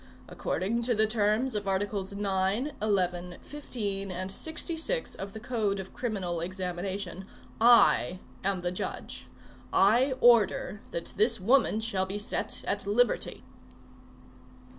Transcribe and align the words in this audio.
According 0.27 0.81
to 0.89 0.95
the 0.95 1.05
terms 1.05 1.53
of 1.53 1.67
articles 1.67 2.11
nine, 2.15 2.71
eleven, 2.81 3.37
fifteen, 3.43 4.09
and 4.11 4.31
sixty 4.31 4.75
six 4.75 5.13
of 5.13 5.33
the 5.33 5.39
code 5.39 5.79
of 5.79 5.93
criminal 5.93 6.39
examination, 6.41 7.27
I 7.59 8.17
am 8.43 8.61
the 8.61 8.71
judge. 8.71 9.27
I 9.71 10.15
order 10.19 10.81
that 10.89 11.13
this 11.17 11.39
woman 11.39 11.81
shall 11.81 12.07
be 12.07 12.17
set 12.17 12.63
at 12.65 12.87
liberty." 12.87 13.43